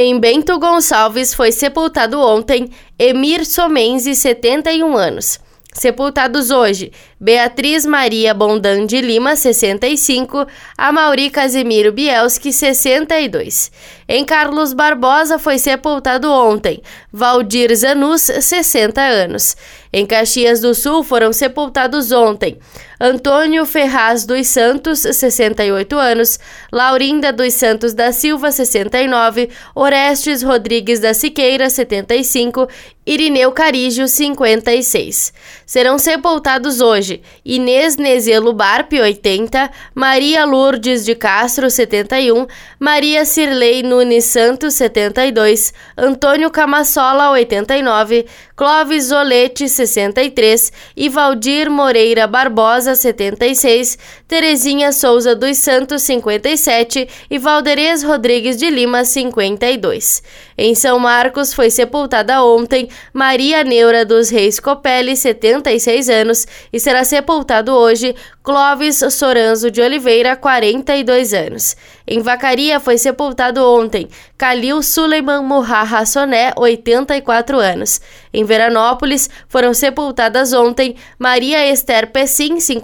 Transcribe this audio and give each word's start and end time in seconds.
Em 0.00 0.16
Bento 0.20 0.56
Gonçalves 0.60 1.34
foi 1.34 1.50
sepultado 1.50 2.20
ontem 2.20 2.70
Emir 2.96 3.44
Somenzi, 3.44 4.14
71 4.14 4.96
anos. 4.96 5.40
Sepultados 5.72 6.52
hoje, 6.52 6.92
Beatriz 7.18 7.84
Maria 7.84 8.32
Bondan 8.32 8.86
de 8.86 9.00
Lima, 9.00 9.34
65, 9.34 10.46
Amauri 10.76 11.30
Casimiro 11.30 11.90
Bielski, 11.90 12.52
62. 12.52 13.72
Em 14.08 14.24
Carlos 14.24 14.72
Barbosa 14.72 15.36
foi 15.36 15.58
sepultado 15.58 16.30
ontem 16.30 16.80
Valdir 17.12 17.74
Zanus, 17.74 18.22
60 18.22 19.00
anos. 19.00 19.56
Em 19.92 20.06
Caxias 20.06 20.60
do 20.60 20.76
Sul 20.76 21.02
foram 21.02 21.32
sepultados 21.32 22.12
ontem 22.12 22.56
Antônio 23.00 23.64
Ferraz 23.64 24.24
dos 24.24 24.48
Santos, 24.48 25.00
68 25.00 25.96
anos, 25.96 26.38
Laurinda 26.72 27.32
dos 27.32 27.54
Santos 27.54 27.94
da 27.94 28.10
Silva, 28.10 28.50
69, 28.50 29.50
Orestes 29.74 30.42
Rodrigues 30.42 30.98
da 30.98 31.14
Siqueira, 31.14 31.70
75, 31.70 32.68
Irineu 33.08 33.52
Carígio, 33.52 34.06
56. 34.06 35.32
Serão 35.64 35.96
sepultados 35.98 36.82
hoje 36.82 37.22
Inês 37.42 37.96
Nezelo 37.96 38.52
Barpe, 38.52 39.00
80, 39.00 39.70
Maria 39.94 40.44
Lourdes 40.44 41.06
de 41.06 41.14
Castro, 41.14 41.70
71, 41.70 42.46
Maria 42.78 43.24
Cirlei 43.24 43.82
Nunes 43.82 44.26
Santos, 44.26 44.74
72, 44.74 45.72
Antônio 45.96 46.50
Camassola, 46.50 47.30
89, 47.30 48.26
Clóvis 48.54 49.04
Zolete, 49.04 49.70
63 49.70 50.70
e 50.94 51.08
Valdir 51.08 51.70
Moreira 51.70 52.26
Barbosa, 52.26 52.87
Rosa, 52.88 52.94
76, 52.94 53.98
Terezinha 54.26 54.92
Souza 54.92 55.34
dos 55.34 55.58
Santos, 55.58 56.02
57 56.02 57.08
e 57.30 57.38
Valderez 57.38 58.02
Rodrigues 58.02 58.56
de 58.56 58.70
Lima, 58.70 59.04
52. 59.04 60.22
Em 60.56 60.74
São 60.74 60.98
Marcos 60.98 61.52
foi 61.52 61.70
sepultada 61.70 62.42
ontem 62.42 62.88
Maria 63.12 63.62
Neura 63.62 64.04
dos 64.04 64.30
Reis 64.30 64.58
Copelli, 64.58 65.16
76 65.16 66.08
anos, 66.08 66.46
e 66.72 66.80
será 66.80 67.04
sepultado 67.04 67.72
hoje 67.72 68.14
Clóvis 68.42 69.00
Soranzo 69.10 69.70
de 69.70 69.82
Oliveira, 69.82 70.34
42 70.34 71.34
anos. 71.34 71.76
Em 72.06 72.22
Vacaria 72.22 72.80
foi 72.80 72.96
sepultado 72.96 73.62
ontem 73.62 74.08
Calil 74.38 74.82
Suleiman 74.82 75.42
Murra 75.42 76.06
Soné, 76.06 76.52
84 76.56 77.58
anos. 77.58 78.00
Em 78.32 78.44
Veranópolis 78.44 79.28
foram 79.48 79.74
sepultadas 79.74 80.54
ontem 80.54 80.96
Maria 81.18 81.70
Esther 81.70 82.10
Pessim, 82.10 82.58
50 82.58 82.77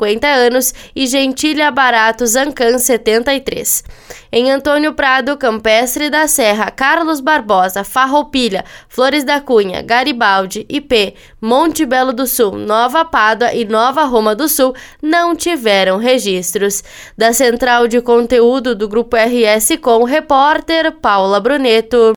anos, 0.46 0.74
e 0.96 1.06
Gentilha 1.06 1.70
Barato 1.70 2.26
Zancan, 2.26 2.78
73. 2.78 3.84
Em 4.32 4.50
Antônio 4.50 4.92
Prado, 4.94 5.36
Campestre 5.36 6.10
da 6.10 6.26
Serra, 6.26 6.70
Carlos 6.70 7.20
Barbosa, 7.20 7.84
Farroupilha, 7.84 8.64
Flores 8.88 9.22
da 9.22 9.40
Cunha, 9.40 9.80
Garibaldi, 9.80 10.66
IP, 10.68 11.14
Monte 11.40 11.86
Belo 11.86 12.12
do 12.12 12.26
Sul, 12.26 12.56
Nova 12.56 13.04
Pádua 13.04 13.54
e 13.54 13.64
Nova 13.64 14.04
Roma 14.04 14.34
do 14.34 14.48
Sul 14.48 14.74
não 15.00 15.36
tiveram 15.36 15.98
registros. 15.98 16.82
Da 17.16 17.32
central 17.32 17.86
de 17.86 18.00
conteúdo 18.00 18.74
do 18.74 18.88
Grupo 18.88 19.16
RS 19.16 19.76
com 19.80 20.02
repórter 20.02 20.90
Paula 20.90 21.38
Bruneto. 21.38 22.12